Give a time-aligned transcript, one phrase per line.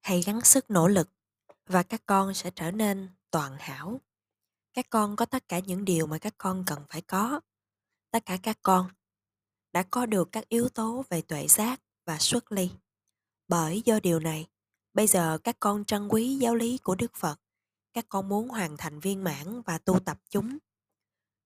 [0.00, 1.08] Hãy gắng sức nỗ lực
[1.66, 4.00] và các con sẽ trở nên toàn hảo.
[4.74, 7.40] Các con có tất cả những điều mà các con cần phải có.
[8.10, 8.90] Tất cả các con
[9.72, 12.70] đã có được các yếu tố về tuệ giác và xuất ly.
[13.48, 14.46] Bởi do điều này,
[14.94, 17.40] bây giờ các con trân quý giáo lý của Đức Phật.
[17.92, 20.58] Các con muốn hoàn thành viên mãn và tu tập chúng.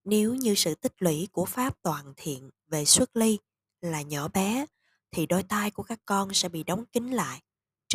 [0.03, 3.39] Nếu như sự tích lũy của Pháp toàn thiện về xuất ly
[3.81, 4.65] là nhỏ bé,
[5.11, 7.41] thì đôi tai của các con sẽ bị đóng kín lại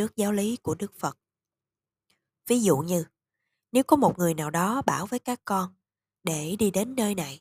[0.01, 1.19] trước giáo lý của Đức Phật.
[2.47, 3.05] Ví dụ như,
[3.73, 5.75] nếu có một người nào đó bảo với các con
[6.23, 7.41] để đi đến nơi này,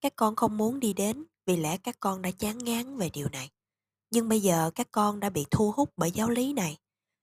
[0.00, 3.28] các con không muốn đi đến vì lẽ các con đã chán ngán về điều
[3.28, 3.50] này.
[4.10, 6.78] Nhưng bây giờ các con đã bị thu hút bởi giáo lý này.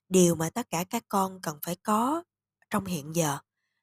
[0.10, 2.24] Điều mà tất cả các con cần phải có
[2.70, 3.38] trong hiện giờ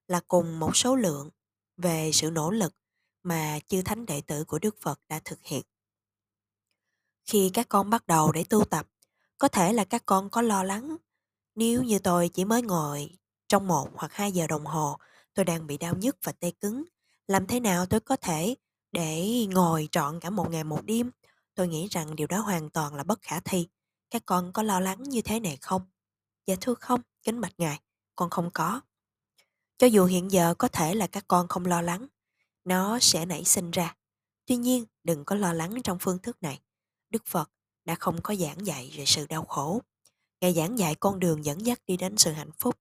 [0.08, 1.30] là cùng một số lượng
[1.76, 2.74] về sự nỗ lực
[3.22, 5.62] mà chư thánh đệ tử của Đức Phật đã thực hiện.
[7.24, 8.91] Khi các con bắt đầu để tu tập,
[9.42, 10.96] có thể là các con có lo lắng.
[11.54, 14.96] Nếu như tôi chỉ mới ngồi trong một hoặc hai giờ đồng hồ,
[15.34, 16.84] tôi đang bị đau nhức và tê cứng.
[17.26, 18.54] Làm thế nào tôi có thể
[18.92, 21.10] để ngồi trọn cả một ngày một đêm?
[21.54, 23.68] Tôi nghĩ rằng điều đó hoàn toàn là bất khả thi.
[24.10, 25.82] Các con có lo lắng như thế này không?
[26.46, 27.80] Dạ thưa không, kính bạch ngài,
[28.16, 28.80] con không có.
[29.78, 32.06] Cho dù hiện giờ có thể là các con không lo lắng,
[32.64, 33.96] nó sẽ nảy sinh ra.
[34.46, 36.60] Tuy nhiên, đừng có lo lắng trong phương thức này.
[37.10, 37.50] Đức Phật
[37.84, 39.82] đã không có giảng dạy về sự đau khổ.
[40.40, 42.78] Ngài giảng dạy con đường dẫn dắt đi đến sự hạnh phúc.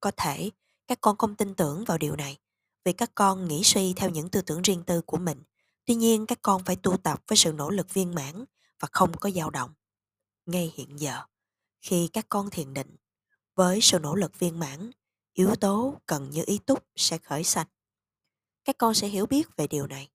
[0.00, 0.50] Có thể
[0.86, 2.38] các con không tin tưởng vào điều này
[2.84, 5.42] vì các con nghĩ suy theo những tư tưởng riêng tư của mình.
[5.84, 8.44] Tuy nhiên các con phải tu tập với sự nỗ lực viên mãn
[8.80, 9.70] và không có dao động.
[10.46, 11.22] Ngay hiện giờ,
[11.80, 12.96] khi các con thiền định,
[13.54, 14.90] với sự nỗ lực viên mãn,
[15.32, 17.66] yếu tố cần như ý túc sẽ khởi sanh.
[18.64, 20.08] Các con sẽ hiểu biết về điều này.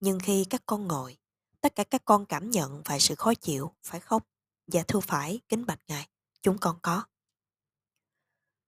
[0.00, 1.16] Nhưng khi các con ngồi,
[1.60, 4.22] tất cả các con cảm nhận phải sự khó chịu, phải không?
[4.66, 6.08] Dạ thưa phải, kính bạch ngài,
[6.42, 7.04] chúng con có.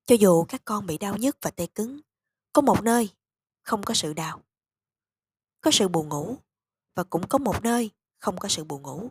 [0.07, 2.01] Cho dù các con bị đau nhức và tê cứng,
[2.53, 3.11] có một nơi
[3.63, 4.43] không có sự đau.
[5.61, 6.37] Có sự buồn ngủ
[6.95, 9.11] và cũng có một nơi không có sự buồn ngủ.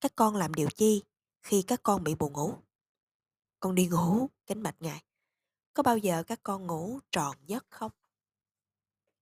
[0.00, 1.02] Các con làm điều chi
[1.42, 2.54] khi các con bị buồn ngủ?
[3.60, 5.04] Con đi ngủ, kính bạch ngài.
[5.74, 7.92] Có bao giờ các con ngủ tròn giấc không?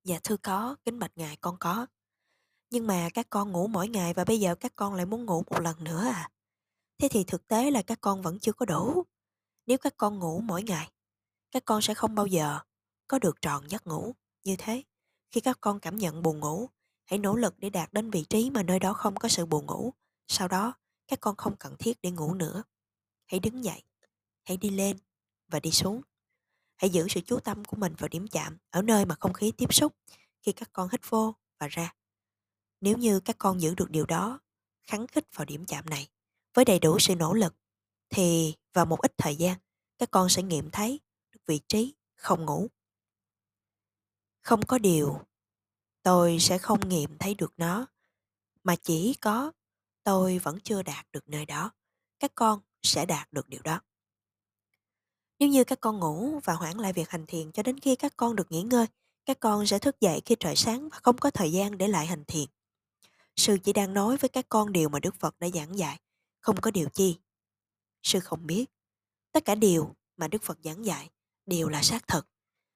[0.04, 1.86] Dạ thưa có, kính bạch ngài con có.
[2.72, 5.42] Nhưng mà các con ngủ mỗi ngày và bây giờ các con lại muốn ngủ
[5.50, 6.30] một lần nữa à?
[6.98, 9.02] Thế thì thực tế là các con vẫn chưa có đủ.
[9.66, 10.90] Nếu các con ngủ mỗi ngày,
[11.50, 12.58] các con sẽ không bao giờ
[13.08, 14.82] có được tròn giấc ngủ như thế.
[15.30, 16.68] Khi các con cảm nhận buồn ngủ,
[17.04, 19.66] hãy nỗ lực để đạt đến vị trí mà nơi đó không có sự buồn
[19.66, 19.92] ngủ.
[20.28, 20.74] Sau đó,
[21.08, 22.62] các con không cần thiết để ngủ nữa.
[23.26, 23.82] Hãy đứng dậy,
[24.44, 24.96] hãy đi lên
[25.48, 26.02] và đi xuống.
[26.76, 29.52] Hãy giữ sự chú tâm của mình vào điểm chạm ở nơi mà không khí
[29.56, 29.96] tiếp xúc
[30.42, 31.94] khi các con hít vô và ra.
[32.82, 34.40] Nếu như các con giữ được điều đó,
[34.82, 36.08] khắng khích vào điểm chạm này
[36.54, 37.54] với đầy đủ sự nỗ lực
[38.10, 39.58] thì vào một ít thời gian
[39.98, 41.00] các con sẽ nghiệm thấy
[41.32, 42.68] được vị trí không ngủ.
[44.40, 45.20] Không có điều
[46.02, 47.86] tôi sẽ không nghiệm thấy được nó
[48.62, 49.52] mà chỉ có
[50.04, 51.70] tôi vẫn chưa đạt được nơi đó.
[52.18, 53.80] Các con sẽ đạt được điều đó.
[55.38, 58.12] Nếu như các con ngủ và hoãn lại việc hành thiền cho đến khi các
[58.16, 58.86] con được nghỉ ngơi,
[59.24, 62.06] các con sẽ thức dậy khi trời sáng và không có thời gian để lại
[62.06, 62.44] hành thiền.
[63.36, 66.00] Sư chỉ đang nói với các con điều mà Đức Phật đã giảng dạy,
[66.40, 67.18] không có điều chi.
[68.02, 68.66] Sư không biết.
[69.32, 71.10] Tất cả điều mà Đức Phật giảng dạy
[71.46, 72.28] đều là xác thực.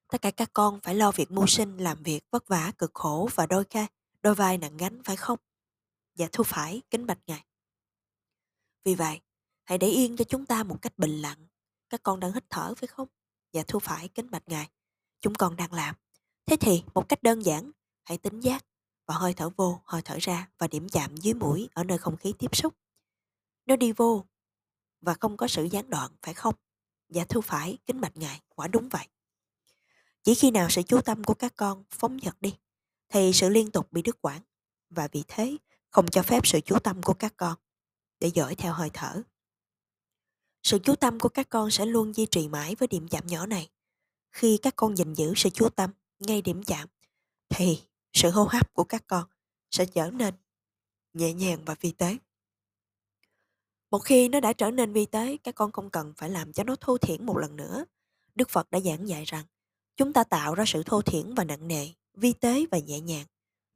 [0.08, 3.28] Tất cả các con phải lo việc mưu sinh, làm việc vất vả, cực khổ
[3.34, 3.86] và đôi ca,
[4.22, 5.38] đôi vai nặng gánh phải không?
[6.14, 7.44] Dạ thưa phải, kính bạch ngài.
[8.84, 9.20] Vì vậy,
[9.64, 11.48] hãy để yên cho chúng ta một cách bình lặng.
[11.88, 13.08] Các con đang hít thở phải không?
[13.52, 14.70] Dạ thưa phải, kính bạch ngài.
[15.20, 15.94] Chúng con đang làm.
[16.46, 17.70] Thế thì, một cách đơn giản,
[18.04, 18.64] hãy tính giác
[19.06, 22.16] và hơi thở vô, hơi thở ra và điểm chạm dưới mũi ở nơi không
[22.16, 22.74] khí tiếp xúc.
[23.66, 24.24] Nó đi vô
[25.00, 26.54] và không có sự gián đoạn, phải không?
[27.08, 29.06] Dạ thưa phải, kính bạch ngài, quả đúng vậy.
[30.22, 32.56] Chỉ khi nào sự chú tâm của các con phóng dật đi,
[33.08, 34.42] thì sự liên tục bị đứt quãng
[34.90, 35.56] và vì thế
[35.90, 37.54] không cho phép sự chú tâm của các con
[38.20, 39.22] để dõi theo hơi thở.
[40.62, 43.46] Sự chú tâm của các con sẽ luôn duy trì mãi với điểm chạm nhỏ
[43.46, 43.70] này.
[44.32, 46.88] Khi các con gìn giữ sự chú tâm ngay điểm chạm,
[47.48, 47.82] thì
[48.16, 49.24] sự hô hấp của các con
[49.70, 50.34] sẽ trở nên
[51.12, 52.16] nhẹ nhàng và vi tế.
[53.90, 56.64] Một khi nó đã trở nên vi tế, các con không cần phải làm cho
[56.64, 57.84] nó thô thiển một lần nữa.
[58.34, 59.44] Đức Phật đã giảng dạy rằng
[59.96, 63.26] chúng ta tạo ra sự thô thiển và nặng nề, vi tế và nhẹ nhàng.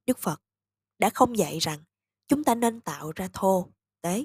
[0.07, 0.43] Đức Phật
[0.99, 1.79] đã không dạy rằng
[2.29, 3.69] chúng ta nên tạo ra thô,
[4.01, 4.25] tế.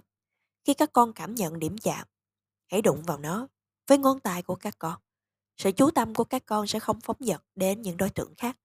[0.64, 2.08] Khi các con cảm nhận điểm chạm,
[2.72, 3.48] hãy đụng vào nó
[3.88, 5.02] với ngón tay của các con.
[5.58, 8.58] Sự chú tâm của các con sẽ không phóng dật đến những đối tượng khác.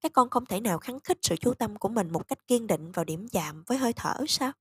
[0.00, 2.66] Các con không thể nào kháng khích sự chú tâm của mình một cách kiên
[2.66, 4.52] định vào điểm chạm với hơi thở sao?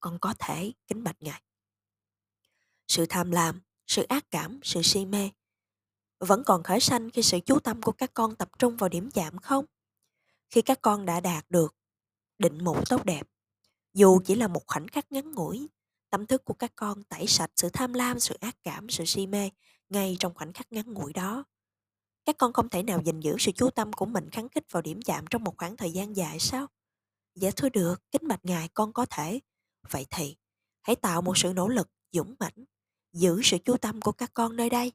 [0.00, 1.42] Con có thể, kính bạch ngài.
[2.88, 5.30] Sự tham lam, sự ác cảm, sự si mê
[6.20, 9.10] vẫn còn khởi sanh khi sự chú tâm của các con tập trung vào điểm
[9.10, 9.64] chạm không?
[10.50, 11.76] Khi các con đã đạt được
[12.38, 13.26] định mục tốt đẹp,
[13.94, 15.68] dù chỉ là một khoảnh khắc ngắn ngủi,
[16.10, 19.26] tâm thức của các con tẩy sạch sự tham lam, sự ác cảm, sự si
[19.26, 19.50] mê
[19.88, 21.44] ngay trong khoảnh khắc ngắn ngủi đó.
[22.28, 24.82] Các con không thể nào gìn giữ sự chú tâm của mình kháng khích vào
[24.82, 26.66] điểm chạm trong một khoảng thời gian dài sao?
[27.34, 29.40] Dạ thưa được, kính bạch ngài con có thể.
[29.90, 30.36] Vậy thì,
[30.82, 32.64] hãy tạo một sự nỗ lực dũng mãnh,
[33.12, 34.92] giữ sự chú tâm của các con nơi đây.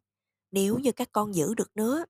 [0.52, 2.06] Nếu như các con giữ được nó,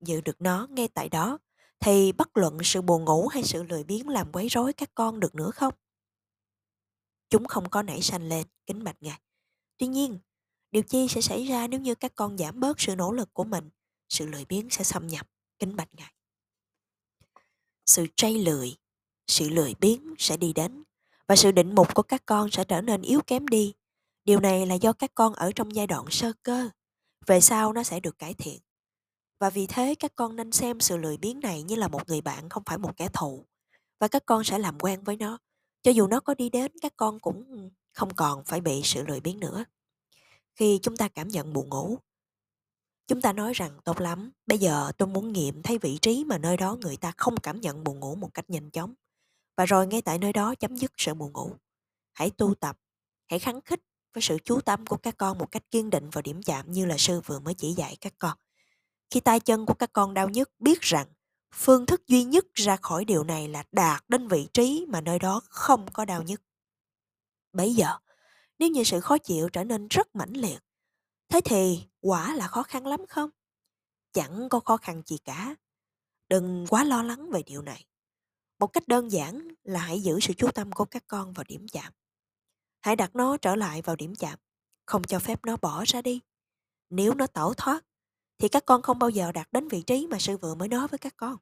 [0.00, 1.38] giữ được nó ngay tại đó,
[1.80, 5.20] thì bất luận sự buồn ngủ hay sự lười biếng làm quấy rối các con
[5.20, 5.74] được nữa không?
[7.30, 9.20] Chúng không có nảy sanh lên, kính bạch ngài.
[9.78, 10.18] Tuy nhiên,
[10.70, 13.44] điều chi sẽ xảy ra nếu như các con giảm bớt sự nỗ lực của
[13.44, 13.70] mình,
[14.10, 15.26] sự lười biếng sẽ xâm nhập,
[15.58, 16.14] kính bạch ngài.
[17.86, 18.76] Sự trây lười,
[19.26, 20.84] sự lười biếng sẽ đi đến
[21.26, 23.74] và sự định mục của các con sẽ trở nên yếu kém đi.
[24.24, 26.70] Điều này là do các con ở trong giai đoạn sơ cơ.
[27.26, 28.60] Về sau nó sẽ được cải thiện.
[29.38, 32.20] Và vì thế các con nên xem sự lười biếng này như là một người
[32.20, 33.46] bạn không phải một kẻ thù.
[33.98, 35.38] Và các con sẽ làm quen với nó.
[35.82, 39.20] Cho dù nó có đi đến các con cũng không còn phải bị sự lười
[39.20, 39.64] biếng nữa.
[40.54, 41.98] Khi chúng ta cảm nhận buồn ngủ,
[43.10, 46.38] chúng ta nói rằng tốt lắm, bây giờ tôi muốn nghiệm thấy vị trí mà
[46.38, 48.94] nơi đó người ta không cảm nhận buồn ngủ một cách nhanh chóng.
[49.56, 51.52] Và rồi ngay tại nơi đó chấm dứt sự buồn ngủ.
[52.12, 52.76] Hãy tu tập,
[53.30, 53.80] hãy khắng khích
[54.14, 56.86] với sự chú tâm của các con một cách kiên định vào điểm chạm như
[56.86, 58.36] là sư vừa mới chỉ dạy các con.
[59.10, 61.06] Khi tay chân của các con đau nhức, biết rằng
[61.54, 65.18] phương thức duy nhất ra khỏi điều này là đạt đến vị trí mà nơi
[65.18, 66.42] đó không có đau nhức.
[67.52, 67.98] Bây giờ,
[68.58, 70.58] nếu như sự khó chịu trở nên rất mãnh liệt,
[71.30, 73.30] thế thì quả là khó khăn lắm không?
[74.12, 75.54] Chẳng có khó khăn gì cả.
[76.28, 77.84] Đừng quá lo lắng về điều này.
[78.58, 81.66] Một cách đơn giản là hãy giữ sự chú tâm của các con vào điểm
[81.72, 81.92] chạm.
[82.80, 84.38] Hãy đặt nó trở lại vào điểm chạm,
[84.86, 86.20] không cho phép nó bỏ ra đi.
[86.90, 87.84] Nếu nó tẩu thoát,
[88.38, 90.88] thì các con không bao giờ đạt đến vị trí mà sư vừa mới nói
[90.88, 91.36] với các con.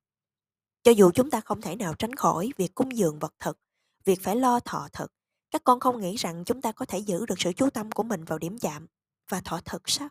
[0.82, 3.58] Cho dù chúng ta không thể nào tránh khỏi việc cung dường vật thực,
[4.04, 5.12] việc phải lo thọ thực,
[5.50, 8.02] các con không nghĩ rằng chúng ta có thể giữ được sự chú tâm của
[8.02, 8.86] mình vào điểm chạm
[9.28, 10.08] và thỏa thực sao?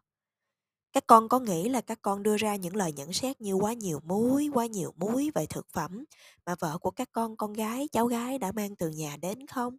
[0.94, 3.74] Các con có nghĩ là các con đưa ra những lời nhận xét như quá
[3.74, 6.06] nhiều muối, quá nhiều muối về thực phẩm
[6.46, 9.78] mà vợ của các con, con gái, cháu gái đã mang từ nhà đến không?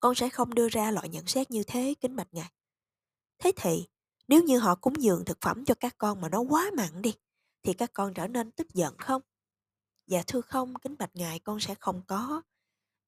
[0.00, 2.50] Con sẽ không đưa ra loại nhận xét như thế, kính bạch ngài.
[3.38, 3.86] Thế thì,
[4.28, 7.14] nếu như họ cúng dường thực phẩm cho các con mà nó quá mặn đi,
[7.62, 9.22] thì các con trở nên tức giận không?
[10.06, 12.42] Dạ thưa không, kính bạch ngài con sẽ không có.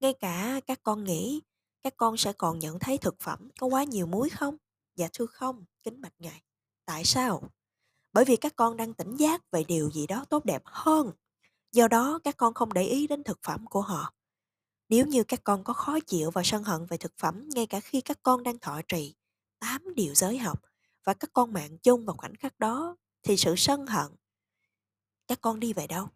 [0.01, 1.41] Ngay cả các con nghĩ
[1.83, 4.57] các con sẽ còn nhận thấy thực phẩm có quá nhiều muối không?
[4.97, 6.43] Dạ thưa không, kính bạch ngài.
[6.85, 7.43] Tại sao?
[8.13, 11.11] Bởi vì các con đang tỉnh giác về điều gì đó tốt đẹp hơn.
[11.73, 14.15] Do đó các con không để ý đến thực phẩm của họ.
[14.89, 17.81] Nếu như các con có khó chịu và sân hận về thực phẩm ngay cả
[17.81, 19.15] khi các con đang thọ trì
[19.59, 20.63] tám điều giới học
[21.05, 24.07] và các con mạng chung vào khoảnh khắc đó thì sự sân hận
[25.27, 26.09] các con đi về đâu?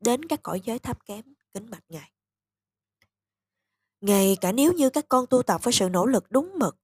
[0.00, 2.12] Đến các cõi giới thấp kém, kính bạch Ngài.
[4.00, 6.76] Ngay cả nếu như các con tu tập với sự nỗ lực đúng mực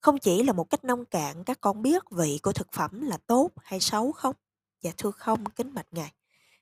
[0.00, 3.16] không chỉ là một cách nông cạn các con biết vị của thực phẩm là
[3.26, 4.36] tốt hay xấu không?
[4.80, 6.12] Dạ thưa không, kính bạch Ngài.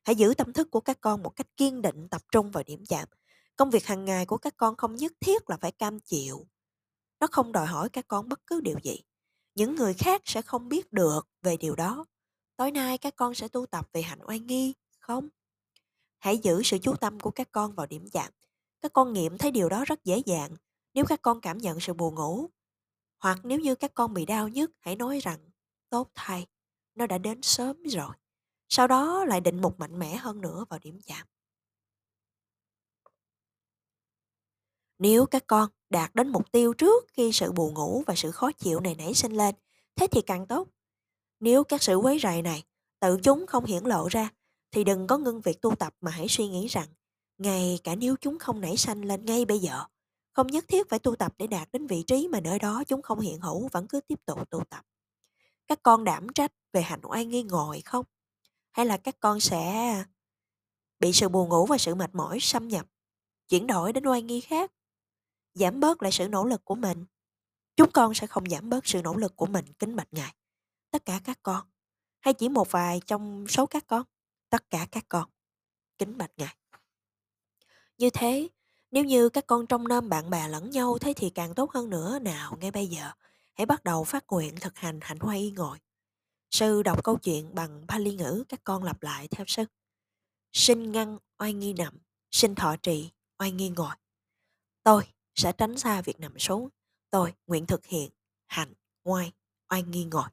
[0.05, 2.85] Hãy giữ tâm thức của các con một cách kiên định tập trung vào điểm
[2.89, 3.09] chạm.
[3.57, 6.47] Công việc hàng ngày của các con không nhất thiết là phải cam chịu.
[7.21, 9.01] Nó không đòi hỏi các con bất cứ điều gì.
[9.55, 12.05] Những người khác sẽ không biết được về điều đó.
[12.57, 15.29] Tối nay các con sẽ tu tập về hạnh oai nghi, không?
[16.19, 18.33] Hãy giữ sự chú tâm của các con vào điểm chạm.
[18.81, 20.51] Các con nghiệm thấy điều đó rất dễ dàng.
[20.95, 22.49] Nếu các con cảm nhận sự buồn ngủ,
[23.19, 25.39] hoặc nếu như các con bị đau nhức, hãy nói rằng,
[25.91, 26.47] tốt thay,
[26.95, 28.15] nó đã đến sớm rồi.
[28.69, 31.27] Sau đó lại định một mạnh mẽ hơn nữa vào điểm chạm.
[34.99, 38.53] Nếu các con đạt đến mục tiêu trước khi sự buồn ngủ và sự khó
[38.53, 39.55] chịu này nảy sinh lên,
[39.97, 40.69] thế thì càng tốt.
[41.41, 42.65] Nếu các sự quấy rầy này
[43.01, 44.29] tự chúng không hiển lộ ra,
[44.71, 46.89] thì đừng có ngưng việc tu tập mà hãy suy nghĩ rằng,
[47.39, 49.85] ngay cả nếu chúng không nảy sanh lên ngay bây giờ,
[50.39, 53.03] không nhất thiết phải tu tập để đạt đến vị trí mà nơi đó chúng
[53.03, 54.85] không hiện hữu vẫn cứ tiếp tục tu tập.
[55.67, 58.05] Các con đảm trách về hạnh oai nghi ngồi không?
[58.71, 60.05] Hay là các con sẽ
[61.01, 62.87] bị sự buồn ngủ và sự mệt mỏi xâm nhập,
[63.49, 64.73] chuyển đổi đến oai nghi khác,
[65.55, 67.05] giảm bớt lại sự nỗ lực của mình.
[67.77, 70.35] Chúng con sẽ không giảm bớt sự nỗ lực của mình kính bạch ngài.
[70.91, 71.67] Tất cả các con,
[72.21, 74.03] hay chỉ một vài trong số các con,
[74.51, 75.29] tất cả các con,
[75.99, 76.57] kính bạch ngài.
[77.99, 78.49] Như thế,
[78.91, 81.91] nếu như các con trong nôm bạn bè lẫn nhau thế thì càng tốt hơn
[81.91, 83.11] nữa nào ngay bây giờ.
[83.55, 85.79] Hãy bắt đầu phát nguyện thực hành hạnh hoa y ngồi.
[86.51, 89.65] Sư đọc câu chuyện bằng Pali ngữ các con lặp lại theo sư.
[90.53, 91.99] Sinh ngăn oai nghi nằm,
[92.31, 93.95] sinh thọ trì oai nghi ngồi.
[94.83, 95.03] Tôi
[95.35, 96.69] sẽ tránh xa việc nằm xuống.
[97.11, 98.11] Tôi nguyện thực hiện
[98.47, 99.33] hạnh oai,
[99.71, 100.29] oai nghi ngồi.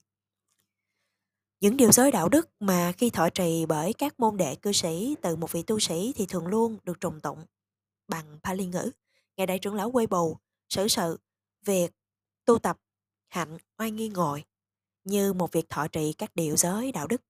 [1.60, 5.16] Những điều giới đạo đức mà khi thọ trì bởi các môn đệ cư sĩ
[5.22, 7.46] từ một vị tu sĩ thì thường luôn được trùng tụng
[8.08, 8.92] bằng Pali ngữ.
[9.38, 10.38] Ngài Đại trưởng lão quê bù,
[10.70, 11.20] xử sự,
[11.66, 11.92] việc,
[12.46, 12.78] tu tập,
[13.28, 14.44] hạnh, oai nghi ngồi
[15.04, 17.22] như một việc thọ trì các điều giới đạo đức.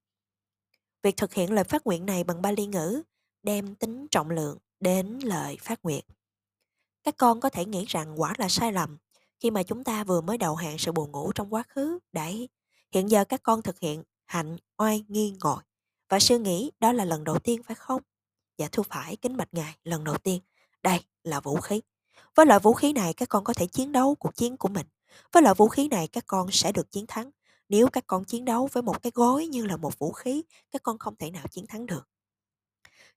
[1.04, 3.02] Việc thực hiện lời phát nguyện này bằng Pali ngữ
[3.44, 6.06] đem tính trọng lượng đến lời phát nguyện.
[7.04, 8.98] Các con có thể nghĩ rằng quả là sai lầm
[9.40, 12.00] khi mà chúng ta vừa mới đầu hạn sự buồn ngủ trong quá khứ.
[12.12, 12.50] Đấy,
[12.92, 15.64] hiện giờ các con thực hiện hạnh, oai, nghi, ngồi.
[16.10, 18.02] Và sư nghĩ đó là lần đầu tiên phải không?
[18.58, 20.42] Dạ thưa phải, kính bạch ngài, lần đầu tiên.
[20.86, 21.82] Đây là vũ khí.
[22.36, 24.88] Với loại vũ khí này các con có thể chiến đấu cuộc chiến của mình.
[25.32, 27.32] Với loại vũ khí này các con sẽ được chiến thắng.
[27.70, 30.84] Nếu các con chiến đấu với một cái gối như là một vũ khí, các
[30.84, 32.10] con không thể nào chiến thắng được.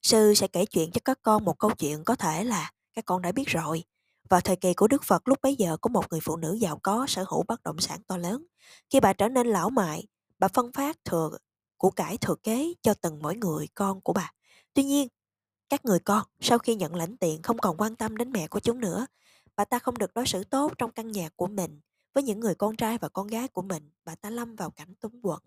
[0.01, 3.21] Sư sẽ kể chuyện cho các con một câu chuyện có thể là các con
[3.21, 3.83] đã biết rồi.
[4.29, 6.79] Vào thời kỳ của Đức Phật lúc bấy giờ có một người phụ nữ giàu
[6.83, 8.45] có sở hữu bất động sản to lớn.
[8.89, 10.07] Khi bà trở nên lão mại,
[10.39, 11.37] bà phân phát thừa
[11.77, 14.31] của cải thừa kế cho từng mỗi người con của bà.
[14.73, 15.07] Tuy nhiên,
[15.69, 18.59] các người con sau khi nhận lãnh tiền không còn quan tâm đến mẹ của
[18.59, 19.05] chúng nữa.
[19.55, 21.79] Bà ta không được đối xử tốt trong căn nhà của mình.
[22.13, 24.95] Với những người con trai và con gái của mình, bà ta lâm vào cảnh
[24.95, 25.39] túng quẫn.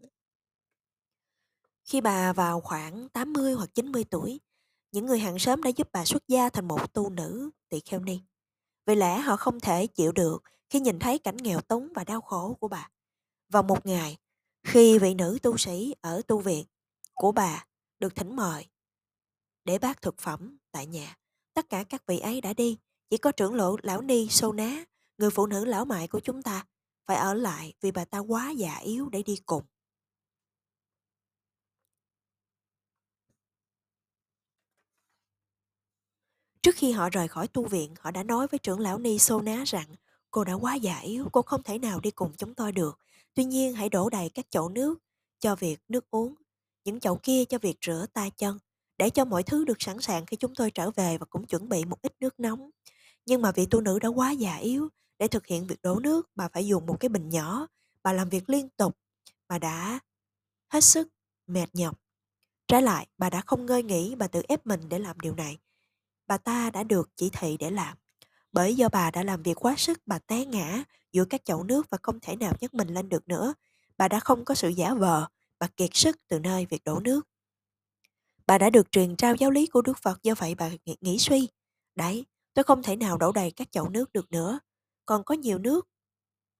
[1.84, 4.40] Khi bà vào khoảng 80 hoặc 90 tuổi,
[4.92, 8.00] những người hàng xóm đã giúp bà xuất gia thành một tu nữ tỳ kheo
[8.00, 8.20] ni.
[8.86, 12.20] Vì lẽ họ không thể chịu được khi nhìn thấy cảnh nghèo túng và đau
[12.20, 12.88] khổ của bà.
[13.48, 14.16] Vào một ngày,
[14.62, 16.64] khi vị nữ tu sĩ ở tu viện
[17.14, 17.66] của bà
[17.98, 18.66] được thỉnh mời
[19.64, 21.16] để bác thực phẩm tại nhà,
[21.54, 22.78] tất cả các vị ấy đã đi,
[23.10, 24.84] chỉ có trưởng lộ lão ni sô ná,
[25.18, 26.66] người phụ nữ lão mại của chúng ta,
[27.06, 29.62] phải ở lại vì bà ta quá già yếu để đi cùng.
[36.62, 39.40] Trước khi họ rời khỏi tu viện, họ đã nói với trưởng lão Ni Sô
[39.40, 39.86] Ná rằng
[40.30, 42.98] cô đã quá già yếu, cô không thể nào đi cùng chúng tôi được.
[43.34, 44.98] Tuy nhiên hãy đổ đầy các chậu nước
[45.38, 46.34] cho việc nước uống,
[46.84, 48.58] những chậu kia cho việc rửa tay chân,
[49.02, 51.68] để cho mọi thứ được sẵn sàng khi chúng tôi trở về và cũng chuẩn
[51.68, 52.70] bị một ít nước nóng.
[53.26, 56.30] Nhưng mà vị tu nữ đã quá già yếu, để thực hiện việc đổ nước
[56.34, 57.66] bà phải dùng một cái bình nhỏ,
[58.02, 58.96] bà làm việc liên tục,
[59.48, 59.98] bà đã
[60.68, 61.08] hết sức
[61.46, 61.98] mệt nhọc.
[62.66, 65.58] Trái lại, bà đã không ngơi nghỉ, bà tự ép mình để làm điều này
[66.26, 67.96] bà ta đã được chỉ thị để làm.
[68.52, 71.90] Bởi do bà đã làm việc quá sức, bà té ngã giữa các chậu nước
[71.90, 73.54] và không thể nào nhấc mình lên được nữa.
[73.96, 75.26] Bà đã không có sự giả vờ,
[75.58, 77.31] bà kiệt sức từ nơi việc đổ nước.
[78.52, 81.48] Bà đã được truyền trao giáo lý của Đức Phật, do vậy bà nghĩ suy.
[81.94, 84.58] Đấy, tôi không thể nào đổ đầy các chậu nước được nữa.
[85.06, 85.88] Còn có nhiều nước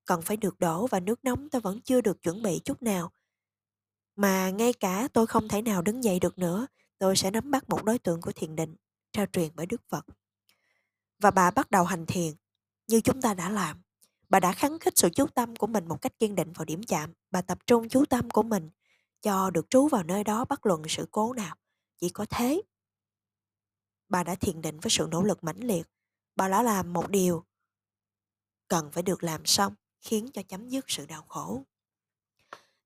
[0.05, 3.13] cần phải được đổ và nước nóng tôi vẫn chưa được chuẩn bị chút nào.
[4.17, 6.67] Mà ngay cả tôi không thể nào đứng dậy được nữa,
[6.99, 8.77] tôi sẽ nắm bắt một đối tượng của thiền định
[9.13, 10.07] trao truyền bởi Đức Phật.
[11.19, 12.33] Và bà bắt đầu hành thiền
[12.87, 13.83] như chúng ta đã làm.
[14.29, 16.83] Bà đã kháng khích sự chú tâm của mình một cách kiên định vào điểm
[16.83, 17.13] chạm.
[17.31, 18.71] Bà tập trung chú tâm của mình
[19.23, 21.57] cho được trú vào nơi đó bất luận sự cố nào.
[22.03, 22.63] Chỉ có thế.
[24.09, 25.87] Bà đã thiền định với sự nỗ lực mãnh liệt.
[26.37, 27.45] Bà đã làm một điều
[28.69, 31.63] cần phải được làm xong, khiến cho chấm dứt sự đau khổ.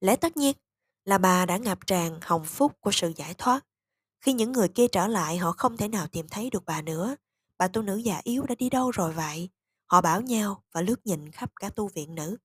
[0.01, 0.57] Lẽ tất nhiên
[1.05, 3.67] là bà đã ngập tràn hồng phúc của sự giải thoát
[4.21, 7.17] khi những người kia trở lại, họ không thể nào tìm thấy được bà nữa.
[7.59, 9.51] Bà tu nữ già yếu đã đi đâu rồi vậy?
[9.87, 12.37] Họ bảo nhau và lướt nhìn khắp cả tu viện nữ.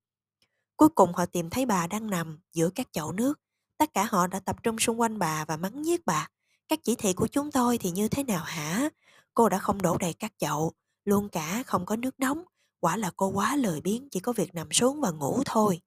[0.75, 3.39] Cuối cùng họ tìm thấy bà đang nằm giữa các chậu nước.
[3.77, 6.27] Tất cả họ đã tập trung xung quanh bà và mắng nhiếc bà.
[6.71, 8.89] Các chỉ thị của chúng tôi thì như thế nào hả?
[9.33, 10.71] Cô đã không đổ đầy các chậu,
[11.05, 12.43] luôn cả không có nước nóng.
[12.79, 15.81] Quả là cô quá lười biếng, chỉ có việc nằm xuống và ngủ thôi.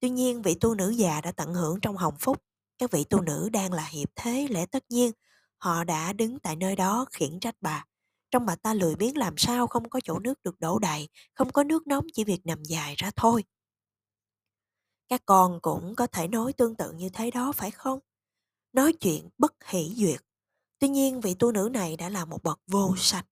[0.00, 2.42] Tuy nhiên vị tu nữ già đã tận hưởng trong hồng phúc
[2.78, 5.12] các vị tu nữ đang là hiệp thế lẽ tất nhiên,
[5.58, 7.84] họ đã đứng tại nơi đó khiển trách bà.
[8.30, 11.52] Trong bà ta lười biếng làm sao không có chỗ nước được đổ đầy, không
[11.52, 13.44] có nước nóng chỉ việc nằm dài ra thôi.
[15.08, 18.00] Các con cũng có thể nói tương tự như thế đó phải không?
[18.76, 20.20] Nói chuyện bất hỷ duyệt.
[20.78, 23.26] Tuy nhiên vị tu nữ này đã là một bậc vô sạch.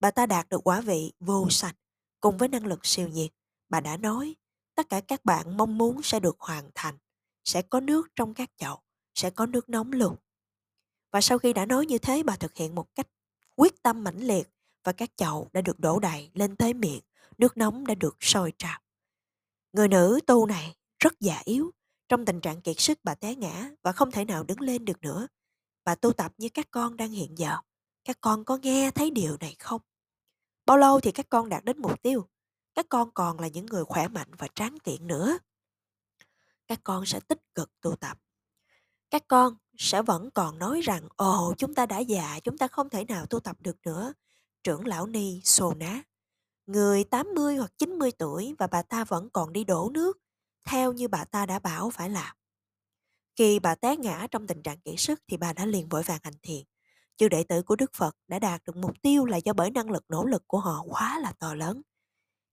[0.00, 1.76] Bà ta đạt được quả vị vô sạch
[2.20, 3.30] cùng với năng lực siêu nhiệt.
[3.68, 4.36] Bà đã nói
[4.74, 6.98] tất cả các bạn mong muốn sẽ được hoàn thành
[7.44, 8.78] sẽ có nước trong các chậu,
[9.14, 10.16] sẽ có nước nóng luôn.
[11.12, 13.08] Và sau khi đã nói như thế bà thực hiện một cách
[13.56, 14.48] quyết tâm mãnh liệt
[14.84, 17.00] và các chậu đã được đổ đầy lên tới miệng,
[17.38, 18.80] nước nóng đã được sôi trào.
[19.72, 21.70] Người nữ tu này rất già yếu,
[22.08, 25.02] trong tình trạng kiệt sức bà té ngã và không thể nào đứng lên được
[25.02, 25.26] nữa.
[25.84, 27.56] Bà tu tập như các con đang hiện giờ.
[28.04, 29.80] Các con có nghe thấy điều này không?
[30.66, 32.28] Bao lâu thì các con đạt đến mục tiêu?
[32.74, 35.38] Các con còn là những người khỏe mạnh và tráng kiện nữa
[36.66, 38.18] các con sẽ tích cực tu tập.
[39.10, 42.88] Các con sẽ vẫn còn nói rằng ồ chúng ta đã già, chúng ta không
[42.88, 44.12] thể nào tu tập được nữa.
[44.64, 46.02] Trưởng lão Ni xồ ná.
[46.66, 50.18] Người 80 hoặc 90 tuổi và bà ta vẫn còn đi đổ nước
[50.66, 52.36] theo như bà ta đã bảo phải làm.
[53.36, 56.20] Khi bà té ngã trong tình trạng kiệt sức thì bà đã liền vội vàng
[56.22, 56.64] hành thiền.
[57.16, 59.90] Chư đệ tử của Đức Phật đã đạt được mục tiêu là do bởi năng
[59.90, 61.82] lực nỗ lực của họ quá là to lớn.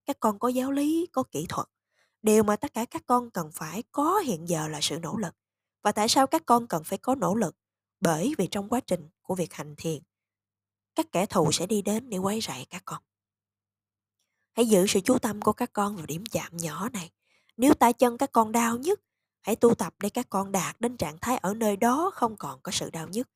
[0.05, 1.67] Các con có giáo lý, có kỹ thuật.
[2.22, 5.36] Điều mà tất cả các con cần phải có hiện giờ là sự nỗ lực.
[5.82, 7.55] Và tại sao các con cần phải có nỗ lực?
[8.00, 10.03] Bởi vì trong quá trình của việc hành thiền,
[10.96, 13.03] các kẻ thù sẽ đi đến để quấy rầy các con.
[14.53, 17.12] Hãy giữ sự chú tâm của các con vào điểm chạm nhỏ này.
[17.57, 19.00] Nếu tay chân các con đau nhất,
[19.41, 22.60] hãy tu tập để các con đạt đến trạng thái ở nơi đó không còn
[22.63, 23.29] có sự đau nhức.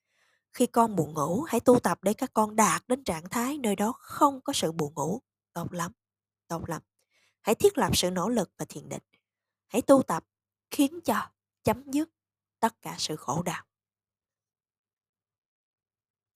[0.54, 3.76] Khi con buồn ngủ, hãy tu tập để các con đạt đến trạng thái nơi
[3.76, 5.22] đó không có sự buồn ngủ.
[5.54, 5.92] Tốt lắm,
[6.48, 6.82] tốt lắm.
[7.42, 9.04] Hãy thiết lập sự nỗ lực và thiền định.
[9.68, 10.24] Hãy tu tập
[10.72, 11.30] khiến cho
[11.64, 12.10] chấm dứt
[12.60, 13.64] tất cả sự khổ đau.